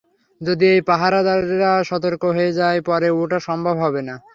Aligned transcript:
যদি 0.41 0.65
এই 0.75 0.81
পাহারাদারেরা 0.89 1.71
সতর্ক 1.83 2.21
হয়ে 2.35 2.51
যায়, 2.59 2.77
উপরে 2.83 3.07
উঠা 3.21 3.39
সম্ভব 3.47 3.75
হবে 3.83 4.01
না। 4.07 4.15